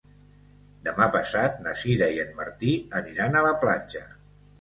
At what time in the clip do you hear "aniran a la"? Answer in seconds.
3.01-3.53